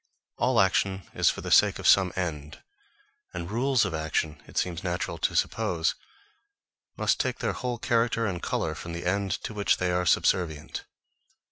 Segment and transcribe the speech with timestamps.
[0.39, 2.63] All action is for the sake of some end,
[3.35, 5.93] and rules of action, it seems natural to suppose,
[6.97, 10.85] must take their whole character and colour from the end to which they are subservient.